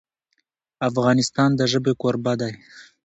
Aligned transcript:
افغانستان 0.89 1.49
د 1.55 1.61
ژبې 1.71 1.93
کوربه 2.01 2.33
دی. 2.41 2.53